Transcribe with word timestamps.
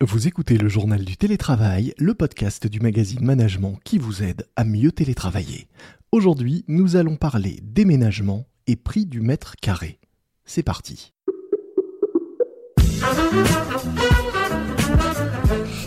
Vous 0.00 0.26
écoutez 0.26 0.58
le 0.58 0.68
journal 0.68 1.04
du 1.04 1.16
télétravail, 1.16 1.94
le 1.98 2.14
podcast 2.14 2.66
du 2.66 2.80
magazine 2.80 3.24
Management 3.24 3.78
qui 3.84 3.98
vous 3.98 4.24
aide 4.24 4.44
à 4.56 4.64
mieux 4.64 4.90
télétravailler. 4.90 5.68
Aujourd'hui, 6.10 6.64
nous 6.66 6.96
allons 6.96 7.14
parler 7.14 7.60
déménagement 7.62 8.44
et 8.66 8.74
prix 8.74 9.06
du 9.06 9.20
mètre 9.20 9.54
carré. 9.62 10.00
C'est 10.44 10.64
parti. 10.64 11.12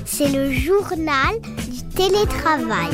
C'est 0.06 0.32
le 0.32 0.54
journal 0.54 1.42
du 1.70 1.84
télétravail. 1.94 2.92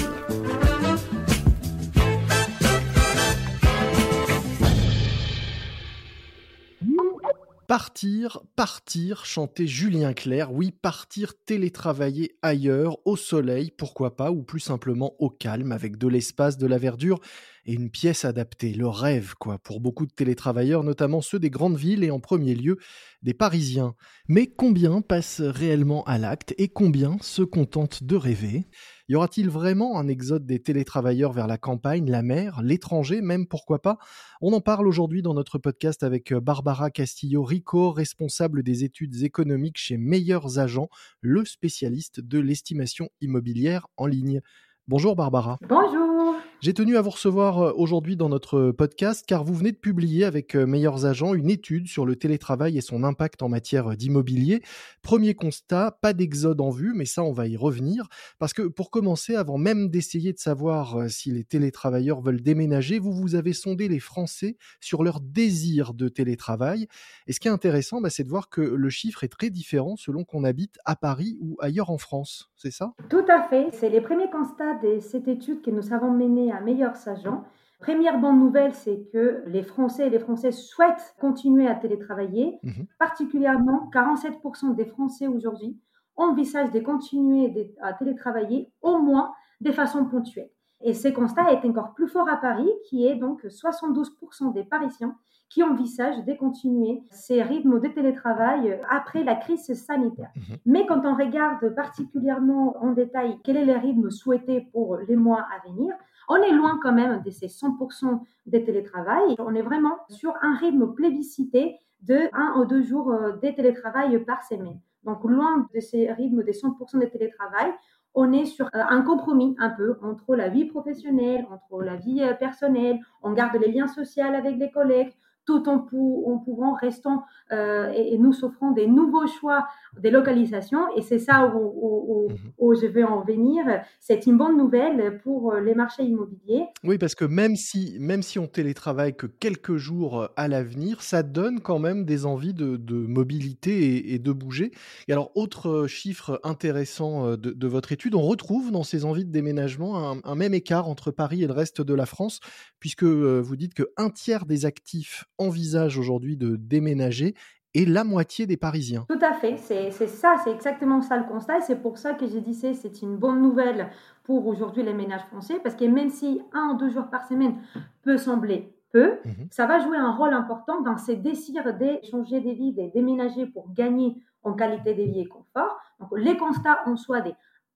Partir, 7.73 8.39
partir, 8.55 9.25
chanter 9.25 9.65
Julien 9.65 10.13
Clerc, 10.13 10.53
oui, 10.53 10.69
partir 10.69 11.33
télétravailler 11.43 12.37
ailleurs, 12.43 12.99
au 13.03 13.15
soleil, 13.15 13.71
pourquoi 13.75 14.15
pas, 14.15 14.29
ou 14.29 14.43
plus 14.43 14.59
simplement 14.59 15.15
au 15.17 15.31
calme, 15.31 15.71
avec 15.71 15.97
de 15.97 16.07
l'espace, 16.07 16.59
de 16.59 16.67
la 16.67 16.77
verdure 16.77 17.19
et 17.65 17.73
une 17.73 17.89
pièce 17.89 18.25
adaptée. 18.25 18.73
Le 18.73 18.87
rêve, 18.87 19.33
quoi, 19.39 19.57
pour 19.57 19.79
beaucoup 19.79 20.05
de 20.05 20.11
télétravailleurs, 20.11 20.83
notamment 20.83 21.21
ceux 21.21 21.39
des 21.39 21.49
grandes 21.49 21.77
villes 21.77 22.03
et 22.03 22.11
en 22.11 22.19
premier 22.19 22.53
lieu 22.53 22.77
des 23.23 23.33
Parisiens. 23.33 23.95
Mais 24.27 24.45
combien 24.45 25.01
passent 25.01 25.41
réellement 25.41 26.03
à 26.03 26.19
l'acte 26.19 26.53
et 26.59 26.67
combien 26.67 27.17
se 27.21 27.41
contentent 27.41 28.03
de 28.03 28.15
rêver? 28.15 28.67
Y 29.09 29.15
aura-t-il 29.15 29.49
vraiment 29.49 29.99
un 29.99 30.07
exode 30.07 30.45
des 30.45 30.59
télétravailleurs 30.59 31.33
vers 31.33 31.47
la 31.47 31.57
campagne, 31.57 32.09
la 32.09 32.21
mer, 32.21 32.61
l'étranger 32.61 33.21
même, 33.21 33.47
pourquoi 33.47 33.81
pas? 33.81 33.97
On 34.41 34.53
en 34.53 34.61
parle 34.61 34.87
aujourd'hui 34.87 35.21
dans 35.21 35.33
notre 35.33 35.57
podcast 35.57 36.03
avec 36.03 36.31
euh, 36.31 36.39
Barbara 36.39 36.89
Castillo-Rico, 36.89 37.91
responsable 37.91 38.63
des 38.63 38.83
études 38.83 39.23
économiques 39.23 39.77
chez 39.77 39.97
Meilleurs 39.97 40.59
Agents, 40.59 40.89
le 41.21 41.45
spécialiste 41.45 42.21
de 42.21 42.39
l'estimation 42.39 43.09
immobilière 43.21 43.87
en 43.97 44.05
ligne. 44.05 44.41
Bonjour 44.87 45.15
Barbara. 45.15 45.57
Bonjour. 45.67 46.35
J'ai 46.63 46.73
tenu 46.73 46.95
à 46.95 47.01
vous 47.01 47.09
recevoir 47.09 47.59
euh, 47.59 47.73
aujourd'hui 47.75 48.15
dans 48.15 48.29
notre 48.29 48.71
podcast 48.71 49.25
car 49.27 49.43
vous 49.43 49.53
venez 49.53 49.73
de 49.73 49.77
publier 49.77 50.23
avec 50.23 50.55
euh, 50.55 50.65
Meilleurs 50.65 51.05
Agents 51.05 51.33
une 51.33 51.49
étude 51.49 51.89
sur 51.89 52.05
le 52.05 52.15
télétravail 52.15 52.77
et 52.77 52.81
son 52.81 53.03
impact 53.03 53.43
en 53.43 53.49
matière 53.49 53.97
d'immobilier. 53.97 54.61
Premier 55.01 55.33
constat, 55.33 55.99
pas 56.01 56.13
d'exode 56.13 56.61
en 56.61 56.69
vue, 56.69 56.93
mais 56.95 57.03
ça 57.03 57.21
on 57.21 57.33
va 57.33 57.49
y 57.49 57.57
revenir 57.57 58.07
parce 58.39 58.53
que 58.53 58.61
pour 58.61 58.91
commencer, 58.91 59.35
avant 59.35 59.57
même 59.57 59.89
d'essayer 59.89 60.31
de 60.31 60.39
savoir 60.39 60.95
euh, 60.95 61.09
si 61.09 61.31
les 61.31 61.43
télétravailleurs 61.43 62.21
veulent 62.21 62.41
déménager, 62.41 62.97
vous 62.97 63.11
vous 63.11 63.35
avez 63.35 63.51
sondé 63.51 63.89
les 63.89 63.99
Français 63.99 64.55
sur 64.79 65.03
leur 65.03 65.19
désir 65.19 65.93
de 65.93 66.07
télétravail. 66.07 66.87
Et 67.27 67.33
ce 67.33 67.41
qui 67.41 67.49
est 67.49 67.51
intéressant, 67.51 67.99
bah, 67.99 68.09
c'est 68.09 68.23
de 68.23 68.29
voir 68.29 68.47
que 68.47 68.61
le 68.61 68.89
chiffre 68.89 69.25
est 69.25 69.27
très 69.37 69.49
différent 69.49 69.97
selon 69.97 70.23
qu'on 70.23 70.45
habite 70.45 70.77
à 70.85 70.95
Paris 70.95 71.35
ou 71.41 71.57
ailleurs 71.59 71.89
en 71.89 71.97
France. 71.97 72.53
C'est 72.55 72.71
ça? 72.71 72.93
Tout 73.09 73.25
à 73.27 73.49
fait. 73.49 73.67
C'est 73.73 73.89
les 73.89 73.99
premiers 73.99 74.29
constats 74.29 74.75
de 74.75 74.99
cette 74.99 75.27
étude 75.27 75.61
que 75.61 75.69
nous 75.69 75.91
avons 75.91 76.11
menée 76.11 76.52
à 76.53 76.61
Meilleurs 76.61 77.07
Agents. 77.07 77.43
Première 77.79 78.19
bonne 78.19 78.39
nouvelle, 78.39 78.73
c'est 78.73 79.09
que 79.11 79.43
les 79.47 79.61
Français 79.61 80.07
et 80.07 80.09
les 80.09 80.19
Françaises 80.19 80.57
souhaitent 80.57 81.15
continuer 81.19 81.67
à 81.67 81.75
télétravailler. 81.75 82.59
Mhm. 82.63 82.85
Particulièrement, 82.97 83.89
47% 83.91 84.73
des 84.73 84.85
Français 84.85 85.27
aujourd'hui 85.27 85.77
envisagent 86.15 86.71
de 86.71 86.79
continuer 86.79 87.75
à 87.81 87.93
télétravailler 87.93 88.71
au 88.81 88.99
moins 88.99 89.33
de 89.59 89.71
façon 89.71 90.05
ponctuelle. 90.05 90.49
Et 90.81 90.93
ce 90.93 91.07
constat 91.07 91.51
est 91.51 91.65
encore 91.65 91.93
plus 91.93 92.07
fort 92.07 92.29
à 92.29 92.37
Paris, 92.37 92.69
qui 92.85 93.05
est 93.05 93.15
donc 93.15 93.43
72% 93.43 94.53
des 94.53 94.63
Parisiens 94.63 95.15
qui 95.49 95.61
envisagent 95.61 96.25
de 96.25 96.33
continuer 96.33 97.03
ces 97.11 97.43
rythmes 97.43 97.79
de 97.79 97.87
télétravail 97.87 98.79
après 98.89 99.23
la 99.23 99.35
crise 99.35 99.71
sanitaire. 99.73 100.31
Mhm. 100.35 100.57
Mais 100.65 100.85
quand 100.85 101.05
on 101.05 101.15
regarde 101.15 101.75
particulièrement 101.75 102.75
en 102.81 102.91
détail 102.91 103.37
quel 103.43 103.57
est 103.57 103.65
le 103.65 103.77
rythme 103.77 104.09
souhaité 104.09 104.67
pour 104.71 104.97
les 104.97 105.15
mois 105.15 105.45
à 105.53 105.67
venir, 105.67 105.93
on 106.29 106.37
est 106.37 106.51
loin 106.51 106.79
quand 106.81 106.93
même 106.93 107.21
de 107.23 107.29
ces 107.31 107.47
100% 107.47 108.21
de 108.45 108.57
télétravail. 108.59 109.35
On 109.39 109.55
est 109.55 109.61
vraiment 109.61 109.97
sur 110.09 110.33
un 110.41 110.55
rythme 110.55 110.93
plébiscité 110.93 111.77
de 112.01 112.29
1 112.33 112.59
ou 112.59 112.65
2 112.65 112.81
jours 112.83 113.11
euh, 113.11 113.31
de 113.33 113.49
télétravail 113.51 114.23
par 114.25 114.43
semaine. 114.43 114.79
Donc 115.03 115.23
loin 115.23 115.67
de 115.73 115.79
ces 115.79 116.11
rythmes 116.11 116.43
des 116.43 116.53
100% 116.53 116.99
de 116.99 117.05
télétravail, 117.05 117.71
on 118.13 118.31
est 118.31 118.45
sur 118.45 118.67
euh, 118.67 118.83
un 118.89 119.01
compromis 119.01 119.55
un 119.59 119.69
peu 119.69 119.97
entre 120.01 120.35
la 120.35 120.49
vie 120.49 120.65
professionnelle, 120.65 121.47
entre 121.51 121.81
la 121.81 121.95
vie 121.95 122.21
euh, 122.21 122.33
personnelle, 122.33 122.99
on 123.21 123.31
garde 123.31 123.55
les 123.55 123.71
liens 123.71 123.87
sociaux 123.87 124.23
avec 124.23 124.57
les 124.57 124.71
collègues, 124.71 125.13
tout 125.45 125.67
en, 125.67 125.79
pouvant, 125.79 126.73
restant 126.73 127.23
euh, 127.51 127.91
et, 127.91 128.17
nous 128.17 128.43
offrant 128.43 128.71
des 128.71 128.87
nouveaux 128.87 129.27
choix 129.27 129.67
des 129.99 130.09
localisations. 130.09 130.85
Et 130.95 131.01
c'est 131.01 131.19
ça 131.19 131.53
où, 131.55 132.29
mhm. 132.29 132.75
je 132.75 132.87
vais 132.87 133.03
en 133.03 133.21
venir. 133.21 133.63
C'est 133.99 134.25
une 134.25 134.37
bonne 134.37 134.57
nouvelle 134.57 135.19
pour 135.23 135.53
les 135.55 135.75
marchés 135.75 136.03
immobiliers. 136.03 136.65
Oui, 136.83 136.97
parce 136.97 137.15
que 137.15 137.25
même 137.25 137.55
si, 137.55 137.97
même 137.99 138.21
si 138.21 138.39
on 138.39 138.47
télétravaille 138.47 139.15
que 139.15 139.27
quelques 139.27 139.75
jours 139.75 140.29
à 140.35 140.47
l'avenir, 140.47 141.01
ça 141.01 141.23
donne 141.23 141.59
quand 141.59 141.79
même 141.79 142.05
des 142.05 142.25
envies 142.25 142.53
de, 142.53 142.77
mobilité 142.93 144.13
et, 144.13 144.19
de 144.19 144.31
bouger. 144.31 144.71
Et 145.07 145.13
alors, 145.13 145.31
autre 145.35 145.87
chiffre 145.87 146.39
intéressant 146.43 147.27
euh, 147.27 147.37
de, 147.37 147.67
votre 147.67 147.91
étude, 147.91 148.15
on 148.15 148.21
retrouve 148.21 148.71
dans 148.71 148.83
ces 148.83 149.05
envies 149.05 149.25
de 149.25 149.31
déménagement 149.31 150.11
un, 150.11 150.19
un, 150.23 150.35
même 150.35 150.53
écart 150.53 150.87
entre 150.87 151.11
Paris 151.11 151.43
et 151.43 151.47
le 151.47 151.53
reste 151.53 151.81
de 151.81 151.93
la 151.93 152.05
France, 152.05 152.39
puisque 152.79 153.03
euh, 153.03 153.41
vous 153.41 153.55
dites 153.55 153.73
qu'un 153.73 154.09
tiers 154.09 154.45
des 154.45 154.65
actifs 154.65 155.25
envisage 155.37 155.97
aujourd'hui 155.97 156.37
de 156.37 156.55
déménager 156.55 157.35
et 157.73 157.85
la 157.85 158.03
moitié 158.03 158.45
des 158.45 158.57
Parisiens. 158.57 159.05
Tout 159.09 159.25
à 159.25 159.33
fait, 159.33 159.57
c'est 159.57 159.91
ça, 160.07 160.35
c'est 160.43 160.51
exactement 160.51 161.01
ça 161.01 161.17
le 161.17 161.25
constat. 161.25 161.61
C'est 161.61 161.81
pour 161.81 161.97
ça 161.97 162.13
que 162.13 162.27
j'ai 162.27 162.41
dit 162.41 162.59
que 162.59 162.73
c'est 162.73 163.01
une 163.01 163.17
bonne 163.17 163.41
nouvelle 163.41 163.89
pour 164.23 164.45
aujourd'hui 164.47 164.83
les 164.83 164.93
ménages 164.93 165.25
français, 165.25 165.59
parce 165.61 165.75
que 165.75 165.85
même 165.85 166.09
si 166.09 166.41
un 166.53 166.73
ou 166.73 166.77
deux 166.77 166.89
jours 166.89 167.07
par 167.09 167.27
semaine 167.27 167.55
peut 168.03 168.17
sembler 168.17 168.73
peu, 168.91 169.17
mhm. 169.25 169.47
ça 169.49 169.65
va 169.65 169.79
jouer 169.79 169.97
un 169.97 170.11
rôle 170.11 170.33
important 170.33 170.81
dans 170.81 170.97
ces 170.97 171.15
désirs 171.15 171.63
de 171.65 171.99
changer 172.09 172.39
des 172.41 172.53
vies, 172.53 172.73
de 172.73 172.91
déménager 172.93 173.47
pour 173.47 173.73
gagner 173.73 174.15
en 174.43 174.53
qualité 174.53 174.93
de 174.93 175.03
vie 175.03 175.21
et 175.21 175.27
confort. 175.27 175.77
Donc 175.99 176.09
les 176.15 176.37
constats 176.37 176.81
en 176.85 176.95
soi 176.95 177.21
des 177.21 177.33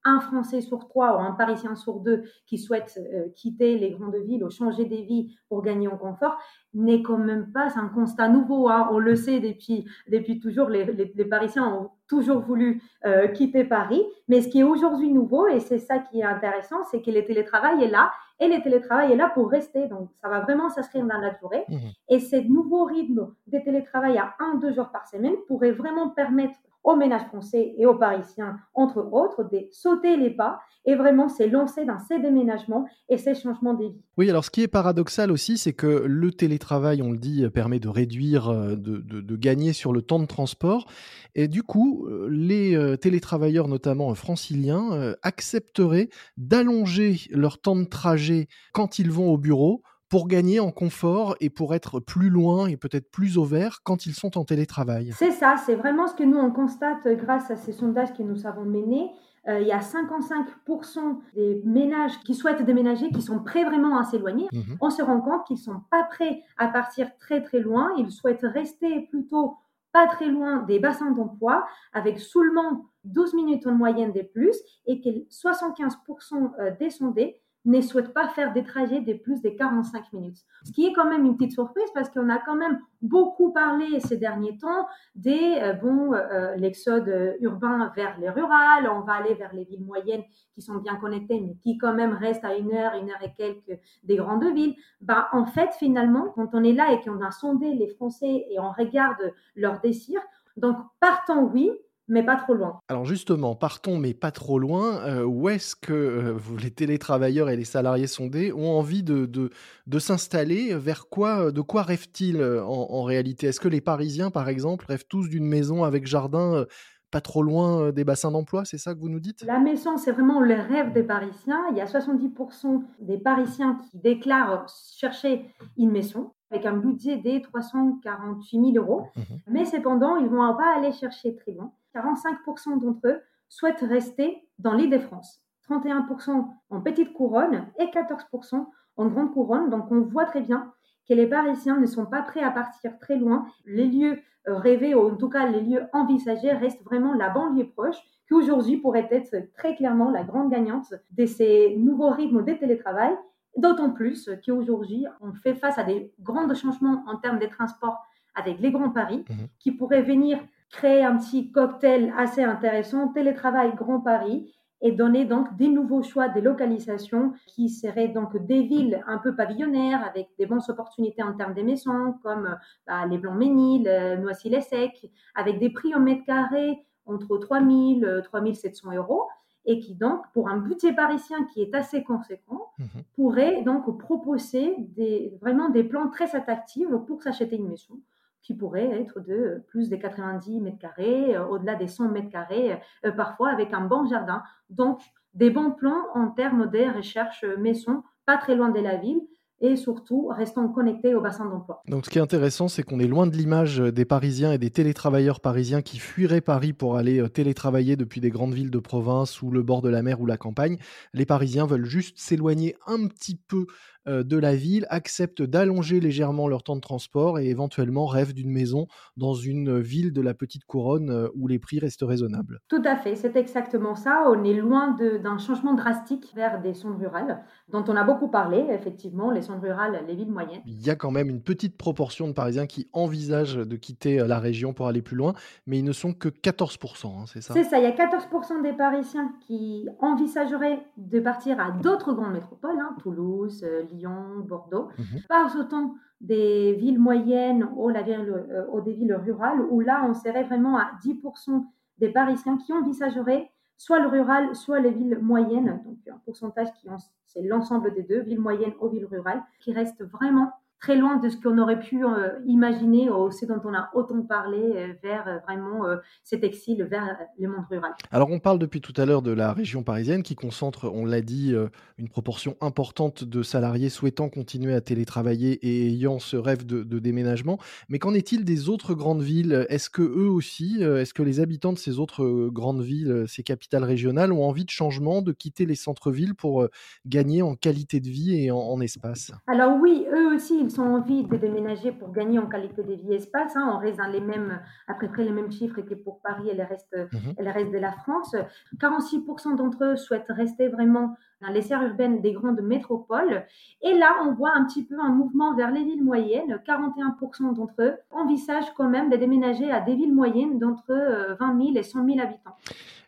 un 0.07 0.19
Français 0.19 0.61
sur 0.61 0.87
trois 0.87 1.17
ou 1.17 1.19
un 1.19 1.31
Parisien 1.33 1.75
sur 1.75 1.99
deux 1.99 2.23
qui 2.45 2.57
souhaitent 2.57 2.99
euh, 3.13 3.27
quitter 3.35 3.77
les 3.77 3.91
grandes 3.91 4.15
villes 4.15 4.43
ou 4.43 4.49
changer 4.49 4.85
des 4.85 5.03
vies 5.03 5.35
pour 5.49 5.61
gagner 5.61 5.87
en 5.87 5.97
confort 5.97 6.37
n'est 6.73 7.01
quand 7.01 7.17
même 7.17 7.51
pas 7.51 7.67
un 7.77 7.87
constat 7.87 8.29
nouveau. 8.29 8.69
Hein. 8.69 8.89
On 8.91 8.99
le 8.99 9.15
sait 9.15 9.39
depuis, 9.39 9.85
depuis 10.09 10.39
toujours, 10.39 10.69
les, 10.69 10.85
les, 10.85 11.25
Parisiens 11.25 11.67
ont 11.67 11.89
toujours 12.07 12.39
voulu 12.39 12.81
euh, 13.05 13.27
quitter 13.27 13.63
Paris. 13.63 14.03
Mais 14.27 14.41
ce 14.41 14.47
qui 14.47 14.59
est 14.59 14.63
aujourd'hui 14.63 15.11
nouveau, 15.11 15.47
et 15.47 15.59
c'est 15.59 15.79
ça 15.79 15.99
qui 15.99 16.19
est 16.19 16.23
intéressant, 16.23 16.83
c'est 16.89 17.01
que 17.01 17.11
le 17.11 17.25
télétravail 17.25 17.83
est 17.83 17.89
là 17.89 18.11
et 18.39 18.47
le 18.47 18.61
télétravail 18.61 19.11
est 19.11 19.15
là 19.15 19.31
pour 19.33 19.49
rester. 19.49 19.87
Donc, 19.87 20.09
ça 20.21 20.29
va 20.29 20.41
vraiment 20.41 20.69
s'inscrire 20.69 21.05
dans 21.05 21.19
la 21.19 21.31
durée. 21.31 21.65
Mmh. 21.67 21.75
Et 22.09 22.19
ce 22.19 22.35
nouveau 22.35 22.85
rythme 22.85 23.33
de 23.47 23.59
télétravail 23.59 24.17
à 24.17 24.35
un, 24.39 24.55
deux 24.55 24.73
jours 24.73 24.89
par 24.89 25.07
semaine 25.07 25.35
pourrait 25.47 25.71
vraiment 25.71 26.09
permettre 26.09 26.55
aux 26.87 26.95
ménages 26.95 27.27
français 27.27 27.75
et 27.77 27.85
aux 27.85 27.95
Parisiens, 27.95 28.57
entre 28.73 29.09
autres, 29.11 29.43
de 29.51 29.67
sauter 29.71 30.15
les 30.15 30.29
pas 30.29 30.61
et 30.85 30.95
vraiment 30.95 31.27
s'est 31.27 31.49
lancé 31.49 31.83
dans 31.83 31.99
ces 31.99 32.17
déménagements 32.17 32.85
et 33.09 33.17
ces 33.17 33.35
changements 33.35 33.73
de 33.73 33.87
vie. 33.87 33.95
Oui, 34.17 34.29
alors 34.29 34.45
ce 34.45 34.49
qui 34.49 34.61
est 34.61 34.69
paradoxal 34.69 35.29
aussi, 35.29 35.57
c'est 35.57 35.73
que 35.73 36.05
le 36.07 36.31
télétravail, 36.31 37.01
on 37.01 37.11
le 37.11 37.17
dit, 37.17 37.45
permet 37.49 37.81
de 37.81 37.89
réduire, 37.89 38.47
euh, 38.47 38.77
de, 38.77 39.35
gagner 39.35 39.73
sur 39.73 39.91
le 39.91 40.01
temps 40.01 40.19
de 40.19 40.25
transport. 40.25 40.87
Et 41.35 41.49
du 41.49 41.61
coup, 41.61 42.07
euh, 42.07 42.29
les 42.31 42.73
euh, 42.73 42.95
télétravailleurs, 42.95 43.67
notamment 43.67 44.15
franciliens, 44.15 45.13
accepteraient 45.23 46.07
d'allonger 46.37 47.19
leur 47.31 47.59
temps 47.59 47.75
de 47.75 47.83
trajet 47.83 48.47
quand 48.71 48.97
ils 48.97 49.11
vont 49.11 49.29
au 49.29 49.37
bureau 49.37 49.83
pour 50.09 50.27
gagner 50.27 50.59
en 50.59 50.71
confort 50.71 51.35
et 51.39 51.49
pour 51.49 51.75
être 51.75 51.99
plus 51.99 52.29
loin 52.29 52.67
et 52.67 52.77
peut-être 52.77 53.11
plus 53.11 53.37
au 53.37 53.43
vert 53.43 53.79
quand 53.83 54.05
ils 54.05 54.13
sont 54.13 54.37
en 54.37 54.45
télétravail. 54.45 55.11
C'est 55.17 55.31
ça, 55.31 55.55
c'est 55.65 55.75
vraiment 55.75 56.07
ce 56.07 56.15
que 56.15 56.23
nous 56.23 56.37
on 56.37 56.51
constate 56.51 57.07
grâce 57.17 57.51
à 57.51 57.57
ces 57.57 57.73
sondages 57.73 58.13
que 58.13 58.23
nous 58.23 58.45
avons 58.45 58.65
menés. 58.65 59.11
Euh, 59.47 59.61
il 59.61 59.67
y 59.67 59.71
a 59.71 59.79
55% 59.79 61.19
des 61.33 61.61
ménages 61.63 62.19
qui 62.25 62.35
souhaitent 62.35 62.65
déménager, 62.65 63.09
qui 63.09 63.21
sont 63.21 63.39
prêts 63.39 63.63
vraiment 63.63 63.97
à 63.97 64.03
s'éloigner. 64.03 64.47
Mhm. 64.51 64.77
On 64.81 64.89
se 64.89 65.01
rend 65.01 65.21
compte 65.21 65.45
qu'ils 65.45 65.57
sont 65.57 65.81
pas 65.89 66.03
prêts 66.03 66.41
à 66.57 66.67
partir 66.67 67.17
très 67.17 67.41
très 67.41 67.59
loin. 67.59 67.91
Ils 67.97 68.11
souhaitent 68.11 68.45
rester 68.45 69.07
plutôt 69.09 69.55
pas 69.93 70.07
très 70.07 70.27
loin 70.27 70.63
des 70.63 70.79
bassins 70.79 71.11
d'emploi, 71.11 71.65
avec 71.93 72.19
seulement 72.19 72.87
12 73.05 73.33
minutes 73.35 73.65
en 73.65 73.71
moyenne 73.71 74.11
des 74.11 74.23
plus, 74.23 74.57
et 74.85 74.99
que 74.99 75.09
75% 75.29 76.51
euh, 76.59 76.71
des 76.77 76.89
sondés 76.89 77.41
ne 77.67 77.81
souhaitent 77.81 78.13
pas 78.13 78.29
faire 78.29 78.53
des 78.53 78.63
trajets 78.63 79.01
de 79.01 79.13
plus 79.13 79.41
de 79.41 79.49
45 79.49 80.13
minutes. 80.13 80.39
Ce 80.63 80.71
qui 80.71 80.87
est 80.87 80.93
quand 80.93 81.07
même 81.07 81.25
une 81.25 81.35
petite 81.35 81.51
surprise 81.51 81.89
parce 81.93 82.09
qu'on 82.09 82.29
a 82.29 82.39
quand 82.39 82.55
même 82.55 82.79
beaucoup 83.01 83.51
parlé 83.51 83.99
ces 83.99 84.17
derniers 84.17 84.57
temps 84.57 84.87
des 85.15 85.59
euh, 85.61 85.73
bon 85.73 86.13
euh, 86.13 86.55
l'exode 86.55 87.35
urbain 87.41 87.91
vers 87.95 88.17
les 88.19 88.29
rurales, 88.29 88.89
on 88.89 89.01
va 89.01 89.13
aller 89.13 89.33
vers 89.33 89.53
les 89.53 89.65
villes 89.65 89.83
moyennes 89.83 90.23
qui 90.55 90.61
sont 90.61 90.77
bien 90.77 90.95
connectées 90.95 91.41
mais 91.41 91.55
qui 91.61 91.77
quand 91.77 91.93
même 91.93 92.13
restent 92.13 92.45
à 92.45 92.55
une 92.55 92.73
heure, 92.73 92.93
une 92.95 93.09
heure 93.09 93.21
et 93.21 93.33
quelques 93.37 93.79
des 94.03 94.15
grandes 94.15 94.45
villes. 94.55 94.75
Bah 95.01 95.27
en 95.33 95.45
fait 95.45 95.73
finalement 95.73 96.29
quand 96.35 96.49
on 96.53 96.63
est 96.63 96.73
là 96.73 96.93
et 96.93 97.01
qu'on 97.01 97.21
a 97.21 97.31
sondé 97.31 97.73
les 97.73 97.89
Français 97.89 98.45
et 98.49 98.59
on 98.59 98.71
regarde 98.71 99.33
leurs 99.55 99.81
désirs, 99.81 100.21
donc 100.55 100.77
partant 101.01 101.43
oui, 101.43 101.71
mais 102.07 102.23
pas 102.23 102.35
trop 102.37 102.53
loin. 102.53 102.79
Alors 102.87 103.05
justement, 103.05 103.55
partons 103.55 103.97
mais 103.97 104.13
pas 104.13 104.31
trop 104.31 104.59
loin. 104.59 105.05
Euh, 105.05 105.23
où 105.23 105.49
est-ce 105.49 105.75
que 105.75 105.93
euh, 105.93 106.37
les 106.61 106.71
télétravailleurs 106.71 107.49
et 107.49 107.55
les 107.55 107.65
salariés 107.65 108.07
sondés 108.07 108.53
ont 108.53 108.77
envie 108.77 109.03
de, 109.03 109.25
de, 109.25 109.99
s'installer? 109.99 110.75
Vers 110.75 111.07
quoi, 111.09 111.51
de 111.51 111.61
quoi 111.61 111.83
rêvent-ils 111.83 112.41
en, 112.41 113.03
réalité? 113.03 113.47
Est-ce 113.47 113.59
que 113.59 113.67
les 113.67 113.81
Parisiens, 113.81 114.31
par 114.31 114.49
exemple, 114.49 114.85
rêvent 114.87 115.07
tous 115.07 115.29
d'une 115.29 115.45
maison 115.45 115.83
avec 115.83 116.07
jardin 116.07 116.65
pas 117.09 117.21
trop 117.21 117.41
loin 117.41 117.91
des 117.91 118.03
bassins 118.03 118.31
d'emploi, 118.31 118.65
c'est 118.65 118.77
ça 118.77 118.93
que 118.93 118.99
vous 118.99 119.09
nous 119.09 119.21
dites? 119.21 119.43
La 119.43 119.59
maison, 119.59 119.97
c'est 119.97 120.11
vraiment 120.11 120.41
le 120.41 120.55
rêve 120.55 120.91
des 120.91 121.03
Parisiens. 121.03 121.63
Il 121.71 121.77
y 121.77 121.81
a 121.81 121.85
70% 121.85 122.83
des 122.99 123.17
Parisiens 123.17 123.79
qui 123.89 123.97
déclarent 123.97 124.67
chercher 124.93 125.45
une 125.77 125.91
maison 125.91 126.33
avec 126.51 126.65
un 126.65 126.77
budget 126.77 127.17
des 127.17 127.41
348 127.41 128.73
000 128.73 128.85
euros. 128.85 129.07
Mmh 129.15 129.21
Mais 129.47 129.65
cependant, 129.65 130.17
ils 130.17 130.25
ne 130.25 130.29
vont 130.29 130.55
pas 130.55 130.75
aller 130.75 130.91
chercher 130.91 131.35
très 131.35 131.51
loin. 131.51 131.71
45% 131.95 132.79
d'entre 132.79 133.07
eux 133.07 133.21
souhaitent 133.49 133.81
rester 133.81 134.47
dans 134.59 134.73
l'île 134.73 134.89
de 134.89 134.99
France. 134.99 135.41
31% 135.69 136.47
en 136.69 136.81
petite 136.81 137.13
couronne 137.13 137.65
et 137.79 137.85
14% 137.85 138.65
en 138.97 139.07
grande 139.07 139.33
couronne. 139.33 139.69
Donc 139.69 139.91
on 139.91 140.01
voit 140.01 140.25
très 140.25 140.41
bien 140.41 140.71
que 141.07 141.13
les 141.13 141.27
Parisiens 141.27 141.77
ne 141.77 141.85
sont 141.85 142.05
pas 142.05 142.21
prêts 142.21 142.43
à 142.43 142.51
partir 142.51 142.97
très 142.99 143.17
loin. 143.17 143.45
Les 143.65 143.87
lieux 143.87 144.19
euh, 144.47 144.57
rêvés, 144.57 144.95
ou 144.95 145.11
en 145.11 145.15
tout 145.15 145.29
cas 145.29 145.47
les 145.47 145.61
lieux 145.61 145.83
envisagés, 145.93 146.51
restent 146.51 146.83
vraiment 146.83 147.13
la 147.13 147.29
banlieue 147.29 147.69
proche, 147.69 147.97
qui 148.27 148.33
aujourd'hui 148.33 148.77
pourrait 148.77 149.07
être 149.11 149.35
très 149.55 149.75
clairement 149.75 150.09
la 150.09 150.23
grande 150.23 150.51
gagnante 150.51 150.93
de 151.11 151.25
ces 151.25 151.75
nouveaux 151.77 152.09
rythmes 152.09 152.43
de 152.43 152.53
télétravail 152.53 153.15
D'autant 153.57 153.89
plus 153.89 154.29
qu'aujourd'hui, 154.45 155.05
on 155.19 155.33
fait 155.33 155.55
face 155.55 155.77
à 155.77 155.83
des 155.83 156.13
grands 156.21 156.53
changements 156.53 157.03
en 157.07 157.17
termes 157.17 157.39
de 157.39 157.47
transports 157.47 158.05
avec 158.35 158.59
les 158.59 158.71
grands 158.71 158.91
paris 158.91 159.25
mhm. 159.29 159.47
qui 159.59 159.71
pourraient 159.71 160.03
venir 160.03 160.39
créer 160.69 161.03
un 161.03 161.17
petit 161.17 161.51
cocktail 161.51 162.13
assez 162.17 162.43
intéressant, 162.43 163.07
télétravail 163.09 163.73
Grand 163.75 163.99
Paris, 163.99 164.53
et 164.81 164.91
donner 164.91 165.25
donc 165.25 165.55
des 165.57 165.69
nouveaux 165.69 166.03
choix 166.03 166.29
des 166.29 166.41
localisations 166.41 167.33
qui 167.47 167.69
seraient 167.69 168.09
donc 168.09 168.37
des 168.45 168.61
villes 168.61 169.03
un 169.07 169.17
peu 169.17 169.35
pavillonnaires 169.35 170.05
avec 170.05 170.29
des 170.37 170.45
bonnes 170.45 170.61
opportunités 170.67 171.23
en 171.23 171.33
termes 171.33 171.55
d'émissions 171.55 172.13
comme 172.21 172.55
bah, 172.85 173.07
les 173.07 173.17
Blancs-Ménil, 173.17 174.19
Noisy-les-Secs, 174.21 175.09
avec 175.33 175.57
des 175.57 175.71
prix 175.71 175.95
au 175.95 175.99
mètre 175.99 176.25
carré 176.25 176.85
entre 177.07 177.37
3 177.37 177.59
000 177.59 177.71
et 177.71 178.21
3 178.21 178.53
700 178.53 178.93
euros 178.93 179.23
et 179.67 179.79
qui 179.79 179.93
donc, 179.93 180.23
pour 180.33 180.49
un 180.49 180.57
budget 180.57 180.93
parisien 180.93 181.43
qui 181.53 181.61
est 181.61 181.75
assez 181.75 182.03
conséquent, 182.03 182.71
mhm. 182.79 182.87
pourrait 183.15 183.61
donc 183.63 183.99
proposer 183.99 184.75
des, 184.79 185.37
vraiment 185.41 185.69
des 185.69 185.83
plans 185.83 186.09
très 186.09 186.35
attractifs 186.35 186.87
pour 187.05 187.21
s'acheter 187.21 187.57
une 187.57 187.67
maison 187.67 187.99
qui 188.41 188.55
pourrait 188.55 189.01
être 189.01 189.19
de 189.19 189.61
plus 189.67 189.89
de 189.89 189.97
90 189.97 190.61
mètres 190.61 190.79
carrés, 190.79 191.35
euh, 191.35 191.45
au-delà 191.45 191.75
des 191.75 191.87
100 191.87 192.09
mètres 192.09 192.29
carrés, 192.29 192.79
euh, 193.05 193.11
parfois 193.11 193.49
avec 193.49 193.73
un 193.73 193.81
bon 193.81 194.05
jardin. 194.05 194.41
Donc, 194.69 195.01
des 195.33 195.49
bons 195.49 195.71
plans 195.71 196.05
en 196.15 196.29
termes 196.29 196.69
de 196.69 196.95
recherche 196.95 197.43
maison, 197.43 198.03
pas 198.25 198.37
très 198.37 198.55
loin 198.55 198.69
de 198.69 198.79
la 198.79 198.95
ville, 198.95 199.19
et 199.59 199.75
surtout 199.75 200.27
restons 200.29 200.67
connectés 200.69 201.15
au 201.15 201.21
bassin 201.21 201.45
d'emploi. 201.45 201.81
Donc 201.87 202.05
ce 202.05 202.09
qui 202.09 202.17
est 202.17 202.21
intéressant, 202.21 202.67
c'est 202.67 202.83
qu'on 202.83 202.99
est 202.99 203.07
loin 203.07 203.27
de 203.27 203.35
l'image 203.35 203.79
des 203.79 204.05
Parisiens 204.05 204.51
et 204.51 204.57
des 204.57 204.69
télétravailleurs 204.69 205.39
parisiens 205.39 205.81
qui 205.81 205.99
fuiraient 205.99 206.41
Paris 206.41 206.73
pour 206.73 206.97
aller 206.97 207.19
euh, 207.19 207.29
télétravailler 207.29 207.95
depuis 207.95 208.21
des 208.21 208.29
grandes 208.29 208.53
villes 208.53 208.71
de 208.71 208.79
province 208.79 209.41
ou 209.41 209.51
le 209.51 209.63
bord 209.63 209.81
de 209.81 209.89
la 209.89 210.01
mer 210.03 210.21
ou 210.21 210.25
la 210.25 210.37
campagne. 210.37 210.77
Les 211.13 211.25
Parisiens 211.25 211.65
veulent 211.65 211.85
juste 211.85 212.19
s'éloigner 212.19 212.75
un 212.85 213.07
petit 213.07 213.35
peu 213.35 213.65
euh, 214.07 214.23
de 214.23 214.37
la 214.37 214.55
ville 214.55 214.85
acceptent 214.89 215.41
d'allonger 215.41 215.99
légèrement 215.99 216.47
leur 216.47 216.63
temps 216.63 216.75
de 216.75 216.81
transport 216.81 217.39
et 217.39 217.47
éventuellement 217.47 218.05
rêvent 218.05 218.33
d'une 218.33 218.51
maison 218.51 218.87
dans 219.17 219.33
une 219.33 219.79
ville 219.79 220.13
de 220.13 220.21
la 220.21 220.33
petite 220.33 220.65
couronne 220.65 221.09
euh, 221.09 221.27
où 221.35 221.47
les 221.47 221.59
prix 221.59 221.79
restent 221.79 222.05
raisonnables. 222.05 222.59
Tout 222.69 222.81
à 222.85 222.95
fait, 222.95 223.15
c'est 223.15 223.35
exactement 223.35 223.95
ça. 223.95 224.23
On 224.27 224.43
est 224.43 224.53
loin 224.53 224.95
d'un 224.97 225.37
changement 225.37 225.73
drastique 225.73 226.31
vers 226.35 226.61
des 226.61 226.73
zones 226.73 226.95
rurales, 226.95 227.43
dont 227.69 227.83
on 227.87 227.95
a 227.95 228.03
beaucoup 228.03 228.29
parlé, 228.29 228.65
effectivement, 228.69 229.31
les 229.31 229.41
zones 229.47 229.59
rurales, 229.59 230.03
les 230.07 230.15
villes 230.15 230.31
moyennes. 230.31 230.61
Il 230.65 230.85
y 230.85 230.89
a 230.89 230.95
quand 230.95 231.11
même 231.11 231.29
une 231.29 231.41
petite 231.41 231.77
proportion 231.77 232.27
de 232.27 232.33
Parisiens 232.33 232.65
qui 232.65 232.87
envisagent 232.93 233.57
de 233.57 233.75
quitter 233.75 234.19
euh, 234.19 234.27
la 234.27 234.39
région 234.39 234.73
pour 234.73 234.87
aller 234.87 235.01
plus 235.01 235.15
loin, 235.15 235.33
mais 235.65 235.79
ils 235.79 235.85
ne 235.85 235.91
sont 235.91 236.13
que 236.13 236.29
14%, 236.29 237.07
hein, 237.07 237.25
c'est 237.27 237.41
ça? 237.41 237.53
C'est 237.53 237.63
ça, 237.63 237.79
il 237.79 237.83
y 237.83 237.87
a 237.87 237.91
14% 237.91 238.61
des 238.61 238.73
Parisiens 238.73 239.33
qui 239.41 239.87
envisageraient 239.99 240.85
de 240.97 241.19
partir 241.19 241.59
à 241.59 241.71
d'autres 241.71 242.13
grandes 242.13 242.33
métropoles, 242.33 242.79
hein, 242.79 242.95
Toulouse, 243.01 243.65
Lyon, 243.91 243.97
Lyon, 243.97 244.39
Bordeaux, 244.45 244.89
mmh 244.97 245.03
pas 245.27 245.47
autant 245.59 245.95
des 246.21 246.73
villes 246.73 246.99
moyennes 246.99 247.67
ou, 247.75 247.89
la 247.89 248.01
ville, 248.01 248.45
euh, 248.51 248.81
des 248.81 248.93
villes 248.93 249.13
rurales, 249.13 249.61
où 249.69 249.81
là, 249.81 250.05
on 250.07 250.13
serait 250.13 250.43
vraiment 250.43 250.77
à 250.77 250.91
10% 251.03 251.65
des 251.97 252.09
Parisiens 252.09 252.57
qui 252.57 252.73
envisageraient 252.73 253.51
soit 253.77 253.99
le 253.99 254.07
rural, 254.07 254.55
soit 254.55 254.79
les 254.79 254.91
villes 254.91 255.19
moyennes, 255.21 255.81
donc 255.85 255.97
un 256.11 256.17
pourcentage 256.25 256.71
qui 256.73 256.87
c'est 257.25 257.41
l'ensemble 257.41 257.93
des 257.93 258.03
deux, 258.03 258.21
villes 258.21 258.39
moyennes 258.39 258.73
ou 258.79 258.89
villes 258.89 259.05
rurales, 259.05 259.43
qui 259.59 259.73
restent 259.73 260.03
vraiment 260.03 260.51
très 260.79 260.95
loin 260.95 261.17
de 261.17 261.29
ce 261.29 261.37
qu'on 261.37 261.57
aurait 261.57 261.79
pu 261.79 262.05
euh, 262.05 262.29
imaginer, 262.45 263.09
ou 263.09 263.31
ce 263.31 263.45
dont 263.45 263.59
on 263.63 263.73
a 263.73 263.89
autant 263.93 264.21
parlé, 264.21 264.57
euh, 264.57 264.93
vers 265.01 265.27
euh, 265.27 265.37
vraiment 265.39 265.85
cet 266.23 266.43
exil 266.43 266.83
vers 266.83 267.17
le 267.39 267.49
monde 267.49 267.65
rural. 267.69 267.91
Alors 268.11 268.29
on 268.31 268.39
parle 268.39 268.59
depuis 268.59 268.81
tout 268.81 268.93
à 268.97 269.05
l'heure 269.05 269.21
de 269.21 269.31
la 269.31 269.53
région 269.53 269.83
parisienne 269.83 270.23
qui 270.23 270.35
concentre, 270.35 270.89
on 270.93 271.05
l'a 271.05 271.21
dit, 271.21 271.53
une 271.97 272.09
proportion 272.09 272.55
importante 272.61 273.23
de 273.23 273.43
salariés 273.43 273.89
souhaitant 273.89 274.29
continuer 274.29 274.73
à 274.73 274.81
télétravailler 274.81 275.53
et 275.61 275.87
ayant 275.87 276.19
ce 276.19 276.37
rêve 276.37 276.65
de, 276.65 276.99
déménagement. 276.99 277.57
Mais 277.89 277.99
qu'en 277.99 278.13
est-il 278.13 278.43
des 278.43 278.69
autres 278.69 278.93
grandes 278.93 279.21
villes? 279.21 279.65
Est-ce 279.69 279.89
que 279.89 280.01
eux 280.01 280.29
aussi, 280.29 280.81
est-ce 280.81 281.13
que 281.13 281.23
les 281.23 281.39
habitants 281.39 281.73
de 281.73 281.77
ces 281.77 281.99
autres 281.99 282.49
grandes 282.49 282.81
villes, 282.81 283.25
ces 283.27 283.43
capitales 283.43 283.83
régionales, 283.83 284.31
ont 284.31 284.43
envie 284.43 284.65
de 284.65 284.69
changement, 284.69 285.21
de 285.21 285.31
quitter 285.31 285.65
les 285.65 285.75
centres-villes 285.75 286.35
pour 286.35 286.67
gagner 287.05 287.41
en 287.41 287.55
qualité 287.55 287.99
de 287.99 288.09
vie 288.09 288.35
et 288.35 288.51
en, 288.51 288.59
en 288.59 288.81
espace? 288.81 289.31
Alors 289.47 289.77
oui, 289.81 290.05
eux 290.11 290.35
aussi, 290.35 290.66
ils 290.67 290.81
ont 290.81 290.95
envie 290.95 291.23
de 291.23 291.37
déménager 291.37 291.91
pour 291.91 292.11
gagner 292.11 292.39
en 292.39 292.47
qualité 292.47 292.83
de 292.83 292.93
vie 292.93 293.13
et 293.13 293.15
espace. 293.15 293.55
Hein. 293.55 293.71
on 293.73 293.79
reste 293.79 293.97
dans 293.97 294.07
les 294.07 294.19
mêmes, 294.19 294.59
à 294.87 294.93
peu 294.93 295.07
près 295.07 295.23
les 295.23 295.31
mêmes 295.31 295.51
chiffres 295.51 295.81
que 295.81 295.93
pour 295.93 296.19
Paris 296.21 296.49
et 296.49 296.55
le 296.55 296.63
reste, 296.63 296.95
mmh 296.95 297.49
reste 297.49 297.71
de 297.71 297.77
la 297.77 297.93
France. 297.93 298.35
46% 298.79 299.55
d'entre 299.55 299.83
eux 299.83 299.95
souhaitent 299.95 300.25
rester 300.29 300.67
vraiment 300.67 301.15
dans 301.41 301.49
les 301.49 301.61
serres 301.61 301.83
urbaines 301.83 302.21
des 302.21 302.33
grandes 302.33 302.61
métropoles. 302.61 303.45
Et 303.81 303.93
là, 303.93 304.15
on 304.25 304.33
voit 304.33 304.51
un 304.53 304.65
petit 304.65 304.83
peu 304.85 304.95
un 304.99 305.09
mouvement 305.09 305.55
vers 305.55 305.71
les 305.71 305.83
villes 305.83 306.03
moyennes. 306.03 306.59
41% 306.67 307.53
d'entre 307.53 307.73
eux 307.79 307.95
envisagent 308.11 308.73
quand 308.75 308.89
même 308.89 309.09
de 309.09 309.15
déménager 309.15 309.71
à 309.71 309.79
des 309.79 309.95
villes 309.95 310.13
moyennes 310.13 310.59
d'entre 310.59 310.91
20 311.39 311.63
000 311.63 311.75
et 311.75 311.83
100 311.83 312.05
000 312.05 312.19
habitants. 312.19 312.55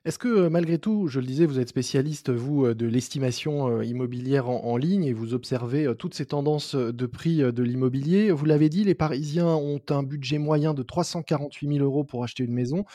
Est-ce 0.06 0.18
que 0.18 0.30
euh, 0.30 0.50
malgré 0.50 0.80
tout, 0.80 1.08
je 1.08 1.20
le 1.20 1.26
disais, 1.26 1.46
vous 1.46 1.60
êtes 1.60 1.68
spécialiste, 1.68 2.30
vous, 2.30 2.66
euh, 2.66 2.74
de 2.74 2.86
l'estimation 2.86 3.68
euh, 3.68 3.84
immobilière 3.84 4.48
en, 4.50 4.78
ligne 4.78 5.04
et 5.04 5.12
vous 5.12 5.34
observez 5.34 5.94
toutes 6.00 6.14
ces 6.14 6.26
tendances 6.26 6.74
de 6.74 7.06
prix 7.06 7.40
de 7.40 7.64
l'immobilier? 7.64 8.32
Vous 8.32 8.46
l'avez 8.46 8.70
dit, 8.70 8.86
les 8.86 8.96
Parisiens 8.96 9.48
ont 9.48 9.82
un 9.90 10.02
budget 10.02 10.38
moyen 10.38 10.74
de 10.74 10.84
348 10.84 11.68
000 11.68 11.86
euros 11.86 12.06
pour 12.06 12.24
acheter 12.24 12.46
une 12.46 12.54
maison 12.54 12.86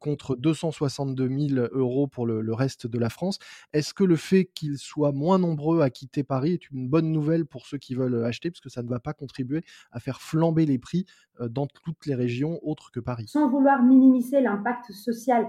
contre 0.00 0.34
262 0.34 1.28
000 1.28 1.68
euros 1.70 2.08
pour 2.08 2.26
le, 2.26 2.52
reste 2.52 2.88
de 2.88 2.98
la 2.98 3.08
France. 3.08 3.38
Est-ce 3.72 3.94
que 3.94 4.02
le 4.02 4.16
fait 4.16 4.46
qu'ils 4.46 4.78
soient 4.78 5.12
moins 5.12 5.38
nombreux 5.38 5.80
à 5.82 5.90
quitter 5.90 6.24
Paris 6.24 6.54
est 6.54 6.70
une 6.70 6.88
bonne 6.88 7.12
nouvelle 7.12 7.46
pour 7.46 7.66
ceux 7.66 7.78
qui 7.78 7.94
veulent 7.94 8.24
acheter, 8.24 8.50
parce 8.50 8.60
que 8.60 8.70
ça 8.70 8.82
ne 8.82 8.88
va 8.88 8.98
pas 8.98 9.12
contribuer 9.12 9.62
à 9.92 10.00
faire 10.00 10.20
flamber 10.20 10.66
les 10.66 10.78
prix 10.78 11.06
dans 11.40 11.68
toutes 11.68 12.06
les 12.06 12.16
régions 12.16 12.58
autres 12.62 12.90
que 12.90 12.98
Paris 12.98 13.26
Sans 13.28 13.48
vouloir 13.48 13.84
minimiser 13.84 14.40
l'impact 14.40 14.90
social 14.90 15.46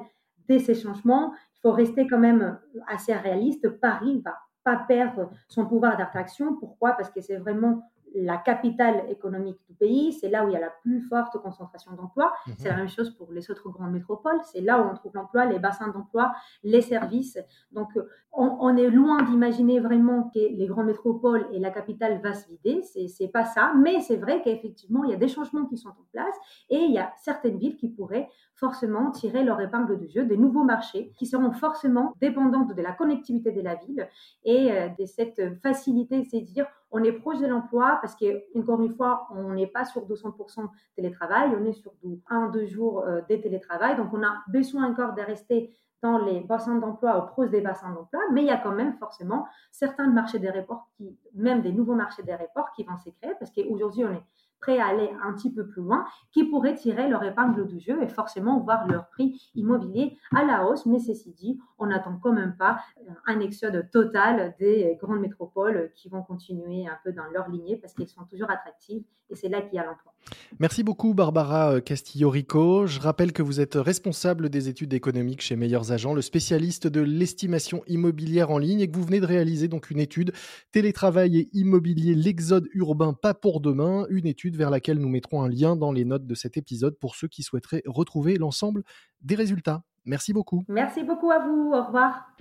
ces 0.58 0.74
changements, 0.74 1.34
il 1.56 1.60
faut 1.62 1.72
rester 1.72 2.08
quand 2.08 2.18
même 2.18 2.58
assez 2.88 3.14
réaliste. 3.14 3.70
Paris 3.80 4.22
va 4.26 4.36
pas 4.64 4.78
perdre 4.88 5.30
son 5.48 5.66
pouvoir 5.68 5.98
d'attraction. 5.98 6.56
Pourquoi? 6.56 6.94
Parce 6.94 7.12
que 7.12 7.22
c'est 7.22 7.38
vraiment 7.38 7.84
la 8.16 8.38
capitale 8.38 9.06
économique 9.10 9.60
du 9.68 9.74
pays, 9.74 10.14
c'est 10.14 10.30
là 10.30 10.46
où 10.46 10.50
il 10.50 10.54
y 10.54 10.58
a 10.58 10.60
la 10.60 10.74
plus 10.82 11.02
forte 11.02 11.38
concentration 11.42 11.94
d'emplois. 11.94 12.34
Mhm. 12.48 12.54
C'est 12.58 12.70
la 12.70 12.78
même 12.78 12.90
chose 12.90 13.12
pour 13.12 13.32
les 13.32 13.50
autres 13.52 13.70
grandes 13.70 13.92
métropoles, 13.92 14.40
c'est 14.52 14.62
là 14.62 14.82
où 14.82 14.90
on 14.90 14.94
trouve 14.94 15.14
l'emploi, 15.16 15.46
les 15.46 15.60
bassins 15.60 15.90
d'emploi, 15.90 16.32
les 16.64 16.82
services. 16.82 17.38
Donc, 17.72 17.90
on, 18.32 18.78
est 18.78 18.90
loin 18.90 19.24
d'imaginer 19.24 19.80
vraiment 19.80 20.30
que 20.34 20.40
les 20.40 20.68
grandes 20.68 20.86
métropoles 20.86 21.48
et 21.52 21.60
la 21.60 21.72
capitale 21.72 22.22
va 22.22 22.34
se 22.34 22.48
vider, 22.48 22.82
c'est 22.84 23.28
pas 23.28 23.46
ça, 23.46 23.74
mais 23.76 24.02
c'est 24.02 24.18
vrai 24.18 24.42
qu'effectivement, 24.44 25.04
il 25.04 25.10
y 25.12 25.14
a 25.14 25.18
des 25.18 25.28
changements 25.28 25.66
qui 25.66 25.78
sont 25.78 25.90
en 25.90 26.06
place 26.12 26.36
et 26.70 26.78
il 26.78 26.92
y 26.92 27.00
a 27.00 27.12
certaines 27.18 27.58
villes 27.58 27.76
qui 27.76 27.90
pourraient 27.90 28.30
forcément 28.54 29.12
tirer 29.12 29.44
leur 29.44 29.60
épingle 29.62 29.98
du 29.98 30.08
jeu, 30.10 30.26
des 30.26 30.38
nouveaux 30.38 30.64
marchés 30.64 31.12
qui 31.18 31.26
seront 31.26 31.52
forcément 31.52 32.14
dépendantes 32.22 32.76
de 32.76 32.82
la 32.82 32.92
connectivité 32.92 33.52
de 33.52 33.62
la 33.62 33.76
ville 33.76 34.08
et 34.44 34.72
euh, 34.72 34.90
de 34.90 35.06
cette 35.06 35.60
facilité, 35.62 36.24
c'est 36.30 36.42
dire 36.42 36.68
on 36.92 37.04
est 37.04 37.12
proche 37.12 37.40
de 37.40 37.48
l'emploi 37.48 38.00
parce 38.02 38.16
qu'encore 38.16 38.82
une 38.82 38.94
fois, 38.96 39.28
on 39.36 39.54
n'est 39.54 39.68
pas 39.68 39.86
sur 39.86 40.08
200% 40.08 40.68
télétravail, 40.96 41.52
on 41.60 41.66
est 41.66 41.74
sur 41.74 41.94
un, 42.30 42.50
deux 42.50 42.66
jours 42.66 43.04
euh, 43.04 43.22
de 43.30 43.36
télétravail, 43.36 43.96
donc 43.98 44.14
on 44.14 44.24
a 44.24 44.44
besoin 44.48 44.90
encore 44.90 45.14
de 45.14 45.22
rester 45.22 45.74
dans 46.02 46.18
les 46.18 46.40
bassins 46.42 46.76
d'emploi 46.76 47.18
ou 47.18 47.28
proches 47.28 47.50
des 47.50 47.62
bassins 47.62 47.92
d'emploi, 47.92 48.22
mais 48.32 48.42
il 48.42 48.48
y 48.48 48.52
a 48.52 48.58
quand 48.58 48.72
même 48.72 48.94
forcément 48.98 49.46
certains 49.72 50.08
marchés 50.08 50.40
d'aéroport 50.40 50.88
qui, 50.96 51.18
même 51.34 51.62
des 51.62 51.74
nouveaux 51.74 51.96
marchés 51.96 52.24
d'aéroport 52.24 52.72
qui 52.72 52.84
vont 52.84 52.98
s'écrire 52.98 53.38
parce 53.38 53.52
qu'aujourd'hui 53.52 54.06
on 54.06 54.14
est 54.14 54.24
prêts 54.60 54.80
à 54.80 54.88
aller 54.88 55.10
un 55.24 55.34
petit 55.34 55.52
peu 55.52 55.68
plus 55.68 55.82
loin, 55.82 56.06
qui 56.32 56.44
pourraient 56.46 56.76
tirer 56.76 57.08
leur 57.08 57.24
épingle 57.24 57.66
du 57.68 57.80
jeu 57.80 58.02
et 58.02 58.08
forcément 58.08 58.60
voir 58.60 58.88
leur 58.88 59.10
prix 59.10 59.52
immobilier 59.56 60.18
à 60.36 60.44
la 60.44 60.66
hausse. 60.66 60.86
Mais 60.86 61.00
ceci 61.00 61.32
dit, 61.32 61.60
on 61.78 61.88
n'attend 61.88 62.18
quand 62.22 62.34
même 62.34 62.56
pas 62.58 62.80
un 63.26 63.40
exode 63.40 63.90
total 63.92 64.56
des 64.60 64.98
grandes 65.00 65.22
métropoles 65.22 65.92
qui 65.96 66.10
vont 66.10 66.22
continuer 66.24 66.88
un 66.88 66.98
peu 67.04 67.12
dans 67.12 67.26
leur 67.26 67.50
lignée 67.50 67.78
parce 67.78 67.94
qu'elles 67.94 68.10
sont 68.10 68.26
toujours 68.26 68.52
attractives 68.52 69.04
et 69.30 69.36
c'est 69.36 69.50
là 69.50 69.62
qu'il 69.62 69.76
y 69.76 69.80
a 69.80 69.86
l'emploi. 69.86 70.14
Merci 70.60 70.84
beaucoup 70.84 71.14
Barbara 71.14 71.82
Castillo-Rico. 71.82 72.86
Je 72.86 73.00
rappelle 73.00 73.32
que 73.32 73.42
vous 73.42 73.60
êtes 73.60 73.76
responsable 73.76 74.50
des 74.50 74.68
études 74.68 74.94
économiques 74.94 75.42
chez 75.42 75.56
Meilleurs 75.56 75.92
Agents, 75.92 76.14
le 76.14 76.22
spécialiste 76.22 76.88
de 76.88 77.02
l'estimation 77.02 77.84
immobilière 77.88 78.52
en 78.52 78.58
ligne 78.58 78.82
et 78.82 78.90
que 78.90 78.96
vous 78.96 79.06
venez 79.06 79.20
de 79.20 79.26
réaliser 79.26 79.68
donc 79.68 79.90
une 79.90 80.00
étude 80.00 80.34
télétravail 80.72 81.38
et 81.38 81.50
immobilier, 81.54 82.16
l'exode 82.16 82.68
urbain 82.74 83.14
pas 83.14 83.34
pour 83.34 83.62
demain, 83.62 84.06
une 84.10 84.28
étude 84.28 84.56
vers 84.56 84.70
laquelle 84.70 85.00
nous 85.00 85.10
mettrons 85.10 85.42
un 85.42 85.50
lien 85.50 85.76
dans 85.76 85.92
les 85.92 86.06
notes 86.06 86.28
de 86.28 86.36
cet 86.36 86.58
épisode 86.58 86.98
pour 87.00 87.16
ceux 87.16 87.28
qui 87.28 87.44
souhaiteraient 87.44 87.84
retrouver 87.86 88.36
l'ensemble 88.36 88.84
des 89.22 89.36
résultats. 89.36 89.84
Merci 90.06 90.34
beaucoup. 90.34 90.64
Merci 90.68 91.04
beaucoup 91.04 91.32
à 91.32 91.40
vous. 91.40 91.72
Au 91.74 91.86
revoir. 91.86 92.34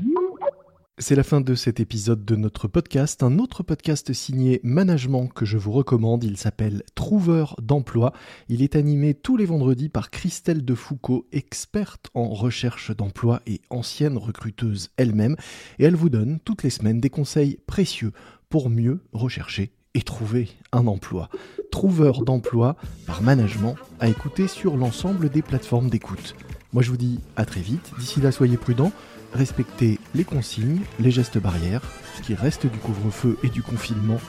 C'est 1.00 1.14
la 1.14 1.23
fin 1.23 1.40
de 1.40 1.55
cet 1.55 1.78
épisode 1.78 2.25
de 2.25 2.35
notre 2.35 2.67
podcast, 2.67 3.23
un 3.23 3.38
autre 3.38 3.62
podcast 3.62 4.12
signé 4.12 4.61
Management 4.64 5.28
que 5.28 5.45
je 5.45 5.57
vous 5.57 5.71
recommande, 5.71 6.25
il 6.25 6.37
s'appelle 6.37 6.83
Trouveur 6.97 7.55
d'emploi. 7.62 8.12
Il 8.49 8.62
est 8.62 8.75
animé 8.75 9.14
tous 9.14 9.37
les 9.37 9.47
vendredis 9.47 9.90
par 9.90 10.11
Christelle 10.11 10.64
Defoucault, 10.64 11.28
experte 11.31 12.09
en 12.14 12.31
recherche 12.31 12.90
d'emploi 12.90 13.43
et 13.47 13.61
ancienne 13.71 14.19
recruteuse 14.19 14.90
elle-même, 14.97 15.37
et 15.78 15.85
elle 15.85 15.95
vous 15.95 16.11
donne 16.11 16.40
toutes 16.45 16.64
les 16.64 16.71
semaines 16.71 17.00
des 17.00 17.11
conseils 17.11 17.61
précieux 17.69 18.11
pour 18.49 18.69
mieux 18.69 19.00
rechercher 19.12 19.71
et 19.95 20.02
trouver 20.02 20.49
un 20.73 20.88
emploi. 20.88 21.28
Trouveur 21.71 22.25
d'emploi 22.25 22.75
par 23.07 23.23
Management 23.23 23.76
à 24.00 24.09
écouter 24.09 24.49
sur 24.49 24.76
l'ensemble 24.76 25.28
des 25.28 25.43
plateformes 25.43 25.90
d'écoute. 25.90 26.35
Moi 26.73 26.83
je 26.83 26.91
vous 26.91 26.97
dis 26.97 27.21
à 27.37 27.45
très 27.45 27.61
vite, 27.61 27.93
d'ici 27.99 28.21
là 28.21 28.33
soyez 28.33 28.57
prudents 28.57 28.93
respectez 29.33 29.99
les 30.15 30.25
consignes, 30.25 30.81
les 30.99 31.11
gestes 31.11 31.39
barrières, 31.39 31.83
ce 32.17 32.23
qui 32.23 32.35
reste 32.35 32.67
du 32.67 32.79
couvre-feu 32.79 33.39
et 33.43 33.49
du 33.49 33.63
confinement, 33.63 34.21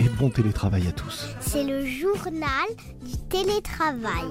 et 0.00 0.08
bon 0.08 0.30
télétravail 0.30 0.86
à 0.86 0.92
tous. 0.92 1.28
C'est 1.40 1.64
le 1.64 1.84
journal 1.84 2.68
du 3.04 3.16
télétravail. 3.28 4.28